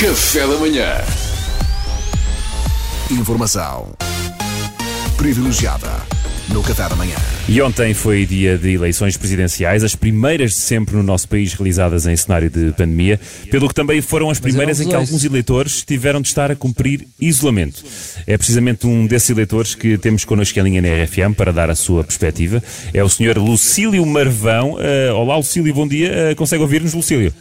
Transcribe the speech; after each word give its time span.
Café 0.00 0.46
da 0.46 0.56
manhã. 0.58 0.94
Informação 3.10 3.92
privilegiada 5.16 5.88
no 6.50 6.62
Café 6.62 6.88
da 6.88 6.94
Manhã. 6.94 7.16
E 7.48 7.60
ontem 7.60 7.92
foi 7.92 8.24
dia 8.24 8.56
de 8.56 8.74
eleições 8.74 9.16
presidenciais, 9.16 9.82
as 9.82 9.96
primeiras 9.96 10.52
de 10.52 10.58
sempre 10.58 10.94
no 10.94 11.02
nosso 11.02 11.28
país 11.28 11.52
realizadas 11.52 12.06
em 12.06 12.16
cenário 12.16 12.48
de 12.48 12.70
pandemia, 12.70 13.18
pelo 13.50 13.66
que 13.66 13.74
também 13.74 14.00
foram 14.00 14.30
as 14.30 14.38
primeiras 14.38 14.80
em 14.80 14.88
que 14.88 14.94
alguns 14.94 15.24
eleitores 15.24 15.82
tiveram 15.82 16.20
de 16.20 16.28
estar 16.28 16.48
a 16.48 16.54
cumprir 16.54 17.08
isolamento. 17.20 17.84
É 18.24 18.38
precisamente 18.38 18.86
um 18.86 19.04
desses 19.04 19.30
eleitores 19.30 19.74
que 19.74 19.98
temos 19.98 20.24
connosco 20.24 20.56
em 20.60 20.62
linha 20.62 20.80
na 20.80 20.88
RFM 21.02 21.34
para 21.36 21.52
dar 21.52 21.70
a 21.70 21.74
sua 21.74 22.04
perspectiva. 22.04 22.62
É 22.94 23.02
o 23.02 23.08
Sr. 23.08 23.36
Lucílio 23.36 24.06
Marvão. 24.06 24.74
Uh, 24.74 25.12
olá, 25.16 25.36
Lucílio, 25.36 25.74
bom 25.74 25.88
dia. 25.88 26.30
Uh, 26.30 26.36
consegue 26.36 26.62
ouvir-nos, 26.62 26.94
Lucílio? 26.94 27.34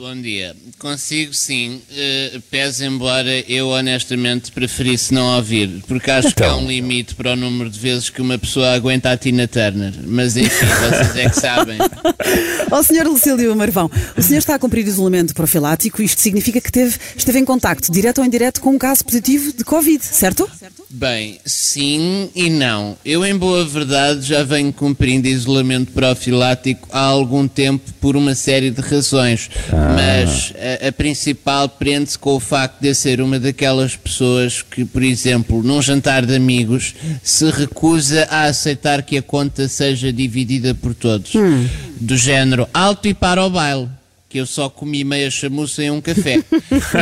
Bom 0.00 0.18
dia. 0.18 0.56
Consigo 0.78 1.34
sim, 1.34 1.82
uh, 1.90 2.40
pese 2.50 2.86
embora 2.86 3.38
eu 3.46 3.68
honestamente 3.68 4.50
preferisse 4.50 5.12
não 5.12 5.36
ouvir, 5.36 5.82
porque 5.86 6.10
acho 6.10 6.28
então. 6.28 6.48
que 6.48 6.54
há 6.54 6.56
um 6.56 6.66
limite 6.66 7.14
para 7.14 7.32
o 7.32 7.36
número 7.36 7.68
de 7.68 7.78
vezes 7.78 8.08
que 8.08 8.22
uma 8.22 8.38
pessoa 8.38 8.72
aguenta 8.72 9.10
a 9.10 9.16
Tina 9.18 9.46
Turner. 9.46 9.92
Mas 10.06 10.38
enfim, 10.38 10.64
vocês 10.64 11.16
é 11.16 11.28
que 11.28 11.36
sabem. 11.36 11.76
Ó 12.70 12.78
oh, 12.78 12.82
Sr. 12.82 13.06
Lucílio 13.06 13.54
Marvão, 13.56 13.90
o 14.16 14.22
senhor 14.22 14.38
está 14.38 14.54
a 14.54 14.58
cumprir 14.58 14.86
isolamento 14.86 15.34
profilático, 15.34 16.02
isto 16.02 16.20
significa 16.20 16.60
que 16.60 16.70
teve, 16.70 16.96
esteve 17.16 17.38
em 17.38 17.44
contacto, 17.44 17.90
direto 17.90 18.18
ou 18.18 18.24
indireto, 18.24 18.60
com 18.60 18.70
um 18.70 18.78
caso 18.78 19.04
positivo 19.04 19.52
de 19.52 19.64
Covid, 19.64 20.04
certo? 20.04 20.48
Bem, 20.88 21.40
sim 21.44 22.30
e 22.34 22.48
não. 22.48 22.96
Eu, 23.04 23.24
em 23.24 23.36
boa 23.36 23.64
verdade, 23.64 24.22
já 24.22 24.42
venho 24.42 24.72
cumprindo 24.72 25.28
isolamento 25.28 25.92
profilático 25.92 26.88
há 26.92 27.00
algum 27.00 27.46
tempo 27.46 27.92
por 28.00 28.16
uma 28.16 28.34
série 28.34 28.70
de 28.70 28.80
razões. 28.80 29.50
Ah 29.72 29.90
mas 30.00 30.52
a, 30.82 30.88
a 30.88 30.92
principal 30.92 31.68
prende-se 31.68 32.18
com 32.18 32.34
o 32.34 32.40
facto 32.40 32.80
de 32.80 32.88
eu 32.88 32.94
ser 32.94 33.20
uma 33.20 33.38
daquelas 33.38 33.96
pessoas 33.96 34.62
que, 34.62 34.84
por 34.84 35.02
exemplo, 35.02 35.62
num 35.62 35.82
jantar 35.82 36.24
de 36.24 36.34
amigos, 36.34 36.94
se 37.22 37.50
recusa 37.50 38.26
a 38.30 38.44
aceitar 38.44 39.02
que 39.02 39.16
a 39.16 39.22
conta 39.22 39.68
seja 39.68 40.12
dividida 40.12 40.74
por 40.74 40.94
todos. 40.94 41.34
Hum. 41.34 41.68
Do 42.00 42.16
género 42.16 42.66
alto 42.72 43.06
e 43.06 43.14
para 43.14 43.44
o 43.44 43.50
baile 43.50 43.88
que 44.30 44.38
eu 44.38 44.46
só 44.46 44.70
comi 44.70 45.02
meia 45.02 45.28
chamuça 45.28 45.82
em 45.82 45.90
um 45.90 46.00
café. 46.00 46.38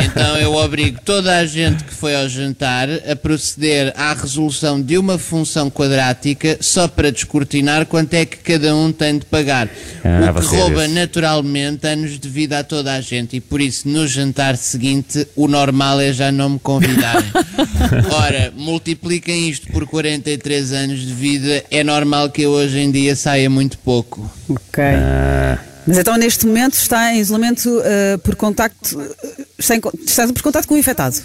então 0.03 0.35
eu 0.37 0.55
obrigo 0.55 0.99
toda 1.05 1.37
a 1.37 1.45
gente 1.45 1.83
que 1.83 1.93
foi 1.93 2.15
ao 2.15 2.27
jantar 2.27 2.89
a 2.89 3.15
proceder 3.15 3.93
à 3.95 4.15
resolução 4.15 4.81
de 4.81 4.97
uma 4.97 5.19
função 5.19 5.69
quadrática 5.69 6.57
só 6.59 6.87
para 6.87 7.11
descortinar 7.11 7.85
quanto 7.85 8.15
é 8.15 8.25
que 8.25 8.37
cada 8.37 8.75
um 8.75 8.91
tem 8.91 9.19
de 9.19 9.25
pagar. 9.27 9.69
Ah, 10.03 10.31
o 10.31 10.41
que 10.41 10.55
rouba 10.55 10.87
naturalmente 10.87 11.85
anos 11.85 12.19
de 12.19 12.27
vida 12.27 12.57
a 12.57 12.63
toda 12.63 12.95
a 12.95 12.99
gente 12.99 13.37
e 13.37 13.39
por 13.39 13.61
isso 13.61 13.87
no 13.87 14.07
jantar 14.07 14.57
seguinte 14.57 15.27
o 15.35 15.47
normal 15.47 16.01
é 16.01 16.11
já 16.11 16.31
não 16.31 16.49
me 16.49 16.59
convidarem. 16.59 17.29
Ora, 18.11 18.51
multipliquem 18.57 19.47
isto 19.47 19.71
por 19.71 19.85
43 19.85 20.73
anos 20.73 21.01
de 21.01 21.13
vida, 21.13 21.63
é 21.69 21.83
normal 21.83 22.31
que 22.31 22.41
eu 22.41 22.49
hoje 22.49 22.79
em 22.79 22.89
dia 22.89 23.15
saia 23.15 23.51
muito 23.51 23.77
pouco. 23.77 24.27
Ok. 24.49 24.83
Ah. 24.83 25.68
Mas 25.87 25.97
então 25.97 26.17
neste 26.17 26.45
momento 26.45 26.73
está 26.73 27.13
em 27.13 27.19
isolamento 27.19 27.69
uh, 27.69 28.17
por 28.19 28.35
contacto, 28.35 28.99
uh, 28.99 29.15
está, 29.57 29.75
em, 29.75 29.81
está 30.05 30.27
por 30.27 30.41
contacto 30.41 30.67
com 30.67 30.75
o 30.75 30.77
infectado? 30.77 31.15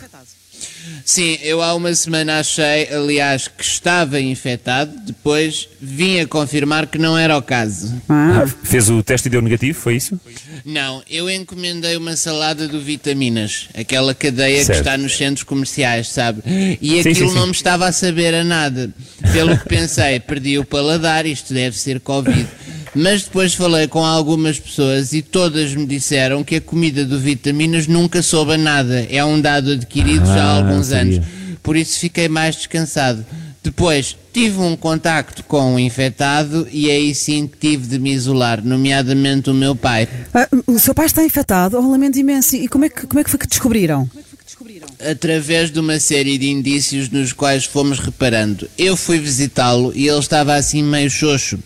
Sim, 1.05 1.39
eu 1.43 1.63
há 1.63 1.75
uma 1.75 1.95
semana 1.95 2.39
achei, 2.39 2.89
aliás, 2.91 3.47
que 3.47 3.63
estava 3.63 4.19
infectado, 4.19 4.91
depois 5.05 5.69
vim 5.79 6.19
a 6.21 6.27
confirmar 6.27 6.87
que 6.87 6.97
não 6.97 7.17
era 7.17 7.37
o 7.37 7.43
caso. 7.43 7.93
Ah. 8.09 8.47
Fez 8.63 8.89
o 8.89 9.03
teste 9.03 9.29
e 9.29 9.31
deu 9.31 9.43
negativo, 9.43 9.79
foi 9.79 9.97
isso? 9.97 10.19
Não, 10.65 11.03
eu 11.09 11.29
encomendei 11.29 11.95
uma 11.99 12.17
salada 12.17 12.67
do 12.67 12.81
Vitaminas, 12.81 13.69
aquela 13.79 14.15
cadeia 14.15 14.65
certo. 14.65 14.71
que 14.71 14.79
está 14.79 14.97
nos 14.97 15.15
centros 15.15 15.45
comerciais, 15.45 16.09
sabe? 16.09 16.43
E 16.81 16.99
aquilo 16.99 17.15
sim, 17.15 17.15
sim, 17.15 17.29
sim. 17.29 17.35
não 17.35 17.47
me 17.47 17.53
estava 17.53 17.87
a 17.87 17.93
saber 17.93 18.35
a 18.35 18.43
nada. 18.43 18.91
Pelo 19.31 19.59
que 19.59 19.69
pensei, 19.69 20.19
perdi 20.21 20.59
o 20.59 20.65
paladar, 20.65 21.27
isto 21.27 21.53
deve 21.53 21.79
ser 21.79 22.01
Covid. 22.01 22.49
Mas 22.95 23.25
depois 23.25 23.55
falei 23.55 23.89
com 23.89 24.05
algumas 24.05 24.59
pessoas 24.59 25.13
e 25.13 25.21
todas 25.21 25.75
me 25.75 25.85
disseram 25.85 26.45
que 26.45 26.57
a 26.57 26.61
comida 26.61 27.05
do 27.05 27.19
Vitaminas 27.19 27.87
nunca 27.87 28.23
soube 28.23 28.53
a 28.53 28.59
nada. 28.59 29.07
É 29.11 29.25
um 29.25 29.41
dado 29.41 29.73
adquirido 29.73 30.23
ah, 30.23 30.35
já 30.35 30.45
há 30.45 30.53
ah, 30.53 30.57
alguns 30.59 30.93
anos. 30.93 31.21
Por 31.63 31.77
isso 31.77 31.99
fiquei 31.99 32.29
mais 32.29 32.55
descansado. 32.57 33.25
Depois 33.65 34.15
tive 34.33 34.61
um 34.61 34.77
contacto 34.77 35.43
com 35.45 35.75
o 35.75 35.79
infectado 35.79 36.69
e 36.71 36.91
aí 36.91 37.15
sim 37.15 37.51
tive 37.59 37.87
de 37.87 37.99
me 37.99 38.13
isolar, 38.13 38.63
nomeadamente 38.63 39.49
o 39.49 39.55
meu 39.55 39.75
pai. 39.75 40.07
Ah, 40.35 40.47
o 40.67 40.79
seu 40.79 40.95
pai 40.95 41.07
está 41.07 41.25
infectado? 41.25 41.79
Oh, 41.79 41.91
lamento 41.91 42.19
imenso. 42.19 42.55
E 42.55 42.69
como 42.69 42.85
é 42.85 42.91
que, 42.91 43.07
como 43.07 43.21
é 43.21 43.25
que 43.25 43.31
foi 43.31 43.39
que 43.39 43.47
descobriram? 43.47 44.09
Através 45.11 45.71
de 45.71 45.81
uma 45.81 45.99
série 45.99 46.37
de 46.37 46.49
indícios 46.51 47.09
nos 47.09 47.33
quais 47.33 47.65
fomos 47.65 47.99
reparando. 47.99 48.69
Eu 48.77 48.97
fui 48.97 49.19
visitá-lo 49.19 49.93
e 49.95 50.07
ele 50.07 50.19
estava 50.19 50.55
assim 50.55 50.83
meio 50.83 51.11
xoxo. 51.11 51.59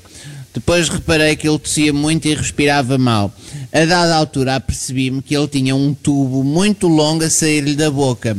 Depois 0.53 0.89
reparei 0.89 1.37
que 1.37 1.49
ele 1.49 1.59
tossia 1.59 1.93
muito 1.93 2.27
e 2.27 2.35
respirava 2.35 2.99
mal. 2.99 3.33
A 3.71 3.85
dada 3.85 4.15
altura 4.17 4.57
apercebi-me 4.57 5.21
que 5.21 5.37
ele 5.37 5.47
tinha 5.47 5.77
um 5.77 5.93
tubo 5.93 6.43
muito 6.43 6.89
longo 6.89 7.23
a 7.23 7.29
sair-lhe 7.29 7.77
da 7.77 7.91
boca. 7.91 8.35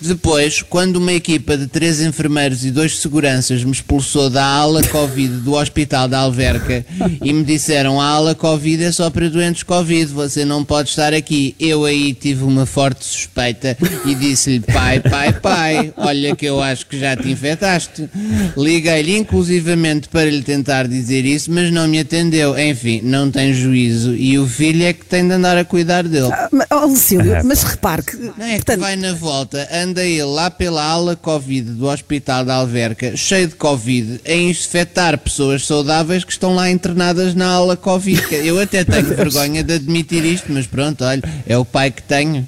Depois, 0.00 0.60
quando 0.60 0.96
uma 0.96 1.12
equipa 1.12 1.56
de 1.56 1.68
três 1.68 2.00
enfermeiros 2.00 2.64
e 2.64 2.70
dois 2.70 2.98
seguranças 2.98 3.62
me 3.62 3.70
expulsou 3.70 4.28
da 4.28 4.44
ala 4.44 4.82
Covid 4.82 5.36
do 5.36 5.52
Hospital 5.54 6.08
da 6.08 6.18
Alverca 6.18 6.84
e 7.22 7.32
me 7.32 7.44
disseram 7.44 8.00
a 8.00 8.06
ala 8.06 8.34
Covid 8.34 8.82
é 8.82 8.90
só 8.90 9.08
para 9.08 9.30
doentes 9.30 9.62
Covid, 9.62 10.06
você 10.06 10.44
não 10.44 10.64
pode 10.64 10.88
estar 10.88 11.14
aqui. 11.14 11.54
Eu 11.60 11.84
aí 11.84 12.12
tive 12.12 12.42
uma 12.42 12.66
forte 12.66 13.04
suspeita 13.04 13.76
e 14.04 14.16
disse-lhe 14.16 14.60
pai, 14.60 14.98
pai, 14.98 15.32
pai, 15.32 15.94
olha 15.96 16.34
que 16.34 16.46
eu 16.46 16.60
acho 16.60 16.86
que 16.86 16.98
já 16.98 17.16
te 17.16 17.30
infectaste. 17.30 18.08
Liguei-lhe 18.56 19.16
inclusivamente 19.16 20.08
para 20.08 20.28
lhe 20.28 20.42
tentar 20.42 20.88
dizer 20.88 21.24
isso, 21.24 21.52
mas 21.52 21.70
não 21.70 21.86
me 21.86 22.00
atendeu. 22.00 22.58
Enfim, 22.58 23.00
não 23.04 23.30
tem 23.30 23.54
juízo 23.54 24.16
e 24.16 24.38
o 24.38 24.46
filho 24.46 24.71
filho 24.72 24.84
é 24.86 24.92
que 24.92 25.04
tem 25.04 25.26
de 25.26 25.34
andar 25.34 25.56
a 25.58 25.64
cuidar 25.64 26.04
dele. 26.04 26.30
Ah, 26.32 26.48
mas, 26.50 26.66
oh, 26.70 26.86
Lucílio, 26.86 27.44
mas 27.44 27.62
repare 27.62 28.02
que. 28.02 28.16
Não 28.16 28.46
é 28.46 28.56
portanto... 28.56 28.76
que 28.76 28.82
vai 28.82 28.96
na 28.96 29.12
volta, 29.12 29.68
anda 29.72 30.02
ele 30.02 30.22
lá 30.22 30.50
pela 30.50 30.82
ala 30.82 31.14
Covid 31.14 31.72
do 31.72 31.86
Hospital 31.86 32.44
da 32.44 32.54
Alverca, 32.54 33.16
cheio 33.16 33.48
de 33.48 33.54
Covid, 33.54 34.20
a 34.26 34.32
infectar 34.32 35.18
pessoas 35.18 35.66
saudáveis 35.66 36.24
que 36.24 36.32
estão 36.32 36.54
lá 36.54 36.70
internadas 36.70 37.34
na 37.34 37.50
ala 37.52 37.76
Covid. 37.76 38.22
Eu 38.32 38.58
até 38.58 38.82
tenho 38.82 39.04
vergonha 39.04 39.62
de 39.62 39.74
admitir 39.74 40.24
isto, 40.24 40.50
mas 40.50 40.66
pronto, 40.66 41.04
olha, 41.04 41.22
é 41.46 41.56
o 41.56 41.64
pai 41.64 41.90
que 41.90 42.02
tenho. 42.02 42.46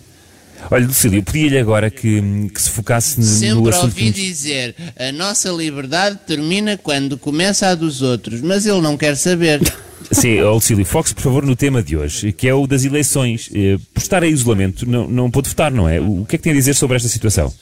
Olha, 0.71 0.87
Lucílio, 0.87 1.23
pedia-lhe 1.23 1.59
agora 1.59 1.91
que, 1.91 2.49
que, 2.49 2.63
se 2.63 2.71
focasse 2.71 3.23
Sempre 3.23 3.55
no 3.57 3.69
assunto. 3.69 3.93
Sempre 3.93 4.07
ouvi 4.07 4.13
dizer, 4.13 4.75
a 4.99 5.13
nossa 5.13 5.51
liberdade 5.51 6.19
termina 6.27 6.79
quando 6.79 7.19
começa 7.19 7.69
a 7.69 7.75
dos 7.75 8.01
outros, 8.01 8.41
mas 8.41 8.65
ele 8.65 8.81
não 8.81 8.97
quer 8.97 9.15
saber. 9.15 9.61
Sim, 10.11 10.41
Lucílio, 10.43 10.85
foque 10.85 11.15
por 11.15 11.23
favor 11.23 11.45
no 11.45 11.57
tema 11.57 11.83
de 11.83 11.97
hoje, 11.97 12.33
que 12.33 12.47
é 12.47 12.55
o 12.55 12.67
das 12.67 12.85
eleições. 12.85 13.51
Eh, 13.55 13.79
por 13.93 14.01
estar 14.01 14.23
em 14.23 14.31
isolamento, 14.31 14.89
não, 14.89 15.09
não 15.09 15.31
pôde 15.31 15.49
votar, 15.49 15.73
não 15.73 15.89
é? 15.89 16.01
O 16.01 16.25
que 16.25 16.37
é 16.37 16.39
que 16.39 16.45
tem 16.45 16.53
a 16.53 16.57
dizer 16.57 16.75
sobre 16.75 16.97
esta 16.97 17.09
situação? 17.09 17.53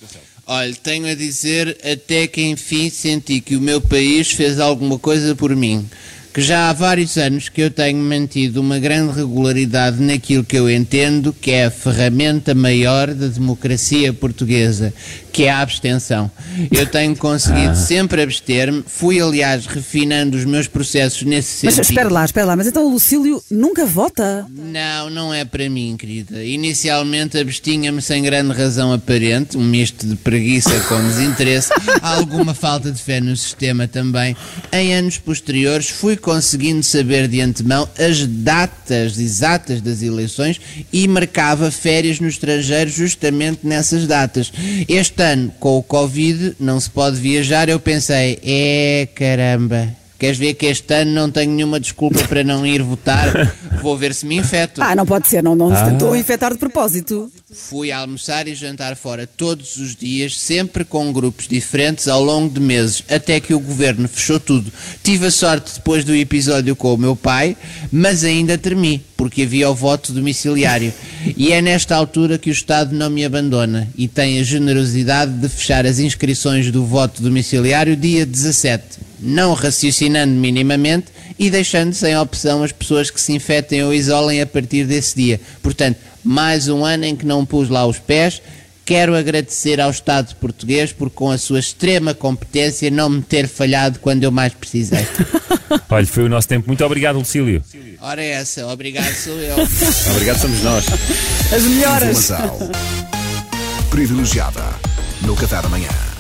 Olha, 0.47 0.75
tenho 0.75 1.07
a 1.07 1.15
dizer 1.15 1.79
até 1.85 2.27
que 2.27 2.43
enfim 2.43 2.91
senti 2.91 3.41
que 3.41 3.55
o 3.55 3.61
meu 3.61 3.81
país 3.81 4.33
fez 4.33 4.59
alguma 4.59 4.99
coisa 4.99 5.37
por 5.37 5.55
mim 5.55 5.89
que 6.33 6.41
já 6.41 6.71
há 6.71 6.73
vários 6.73 7.19
anos 7.19 7.49
que 7.51 7.61
eu 7.61 7.71
tenho 7.71 7.99
mantido 7.99 8.61
uma 8.61 8.79
grande 8.79 9.15
regularidade 9.15 10.01
naquilo 10.03 10.43
que 10.43 10.57
eu 10.57 10.71
entendo 10.71 11.33
que 11.33 11.51
é 11.51 11.67
a 11.67 11.71
ferramenta 11.71 12.55
maior 12.55 13.13
da 13.13 13.27
democracia 13.27 14.13
portuguesa, 14.13 14.95
que 15.31 15.45
é 15.45 15.51
a 15.51 15.61
abstenção. 15.61 16.31
Eu 16.71 16.87
tenho 16.87 17.15
conseguido 17.17 17.71
ah. 17.71 17.75
sempre 17.75 18.23
abster-me, 18.23 18.83
fui 18.87 19.21
aliás 19.21 19.67
refinando 19.67 20.37
os 20.37 20.45
meus 20.45 20.67
processos 20.67 21.23
nesse 21.23 21.67
mas, 21.67 21.75
sentido. 21.75 21.77
Mas 21.77 21.89
espera 21.91 22.11
lá, 22.11 22.25
espera 22.25 22.47
lá, 22.47 22.57
mas 22.57 22.67
então 22.67 22.87
o 22.87 22.91
Lucílio 22.91 23.43
nunca 23.51 23.85
vota? 23.85 24.47
Não, 24.51 25.11
não 25.11 25.35
é 25.35 25.45
para 25.45 25.69
mim, 25.69 25.97
querida. 25.99 26.43
Inicialmente 26.43 27.39
abstinha-me 27.39 28.01
sem 28.01 28.23
grande 28.23 28.53
razão 28.53 28.93
aparente, 28.93 29.57
um 29.59 29.65
misto 29.65 30.07
de 30.07 30.17
preguiça 30.17 30.79
com 30.89 31.01
desinteresse, 31.03 31.71
alguma 32.01 32.55
falta 32.55 32.91
de 32.91 33.03
fé 33.03 33.21
no 33.21 33.37
sistema 33.37 33.87
também. 33.87 34.37
Em 34.73 34.95
anos 34.95 35.19
posteriores 35.19 35.91
fui 35.91 36.17
conseguindo 36.23 36.83
saber 36.83 37.29
de 37.29 37.41
antemão 37.41 37.89
as 37.99 38.27
datas 38.27 39.19
exatas 39.19 39.81
das 39.83 40.01
eleições 40.01 40.61
e 40.93 41.07
marcava 41.07 41.71
férias 41.71 42.21
no 42.21 42.29
estrangeiro 42.29 42.89
justamente 42.89 43.67
nessas 43.67 44.07
datas. 44.07 44.53
Este 44.89 45.23
ano, 45.23 45.53
com 45.61 45.77
o 45.77 45.83
Covid, 45.83 46.57
não 46.59 46.81
se 46.81 46.89
pode 46.89 47.17
viajar, 47.17 47.69
eu 47.69 47.81
pensei, 47.81 48.39
é 48.43 49.09
caramba, 49.15 50.02
Queres 50.23 50.39
ver 50.39 50.55
que 50.55 50.67
este 50.67 50.95
ano 50.95 51.11
não 51.11 51.29
tenho 51.33 51.51
nenhuma 51.51 51.81
desculpa 51.81 52.23
para 52.29 52.45
não 52.45 52.65
ir 52.65 52.81
votar? 52.81 53.57
Vou 53.83 53.99
ver 53.99 54.15
se 54.15 54.25
me 54.25 54.37
infeto. 54.37 54.81
Ah, 54.81 54.95
não 54.95 55.05
pode 55.05 55.27
ser, 55.27 55.43
não, 55.43 55.57
não 55.57 55.73
ah. 55.73 55.75
se 55.75 55.91
tentou 55.91 56.15
infectar 56.15 56.53
de 56.53 56.61
propósito. 56.61 57.29
Fui 57.53 57.91
almoçar 57.91 58.47
e 58.47 58.55
jantar 58.55 58.95
fora 58.95 59.27
todos 59.27 59.77
os 59.79 59.97
dias, 59.97 60.39
sempre 60.39 60.85
com 60.85 61.13
grupos 61.13 61.49
diferentes 61.49 62.07
ao 62.07 62.23
longo 62.23 62.55
de 62.55 62.61
meses, 62.61 63.03
até 63.11 63.41
que 63.41 63.53
o 63.53 63.59
governo 63.59 64.07
fechou 64.07 64.39
tudo. 64.39 64.73
Tive 65.03 65.27
a 65.27 65.31
sorte 65.33 65.75
depois 65.75 66.05
do 66.05 66.15
episódio 66.15 66.77
com 66.77 66.95
o 66.95 66.97
meu 66.97 67.17
pai, 67.17 67.57
mas 67.91 68.23
ainda 68.23 68.57
tremi, 68.57 69.05
porque 69.17 69.43
havia 69.43 69.69
o 69.69 69.75
voto 69.75 70.13
domiciliário. 70.13 70.95
E 71.37 71.51
é 71.51 71.61
nesta 71.61 71.97
altura 71.97 72.39
que 72.39 72.49
o 72.49 72.53
Estado 72.53 72.95
não 72.95 73.11
me 73.11 73.25
abandona 73.25 73.89
e 73.99 74.07
tem 74.07 74.39
a 74.39 74.45
generosidade 74.45 75.33
de 75.33 75.49
fechar 75.49 75.85
as 75.85 75.99
inscrições 75.99 76.71
do 76.71 76.87
voto 76.87 77.21
domiciliário 77.21 77.97
dia 77.97 78.25
17, 78.25 79.02
não 79.23 79.55
raciocinando 79.55 80.33
minimamente 80.33 81.07
e 81.39 81.49
deixando 81.49 81.95
sem 81.95 82.17
opção 82.19 82.63
as 82.63 82.73
pessoas 82.73 83.11
que 83.11 83.21
se 83.21 83.33
infectem 83.33 83.83
ou 83.85 83.95
isolem 83.95 84.41
a 84.41 84.47
partir 84.47 84.85
desse 84.85 85.17
dia. 85.17 85.41
Portanto, 85.63 85.99
mais 86.23 86.69
um 86.69 86.85
ano 86.85 87.05
em 87.05 87.17
que 87.17 87.25
não 87.25 87.47
pus 87.47 87.69
lá 87.69 87.87
os 87.87 87.99
pés. 87.99 88.43
Quero 88.85 89.15
agradecer 89.15 89.81
ao 89.81 89.91
Estado 89.91 90.35
português 90.37 90.93
por, 90.93 91.09
com 91.09 91.31
a 91.31 91.39
sua 91.39 91.61
extrema 91.61 92.15
competência, 92.15 92.91
não 92.91 93.09
me 93.09 93.23
ter 93.23 93.47
falhado 93.47 94.01
quando 94.01 94.25
eu 94.25 94.33
mais 94.33 94.53
precisei. 94.53 95.07
Olha, 95.89 96.07
foi 96.07 96.25
o 96.25 96.29
nosso 96.29 96.49
tempo. 96.49 96.67
Muito 96.67 96.85
obrigado, 96.85 97.17
Lucílio. 97.17 97.63
Ora, 98.01 98.23
é 98.23 98.31
essa. 98.31 98.67
Obrigado, 98.67 99.15
sou 99.15 99.39
eu. 99.39 99.55
obrigado, 100.11 100.41
somos 100.41 100.63
nós. 100.63 100.85
As 101.55 101.63
melhoras. 101.63 102.31
Informação 102.31 102.71
privilegiada 103.89 104.63
no 105.21 105.37
Café 105.37 105.61
da 105.61 105.69
Manhã. 105.69 106.12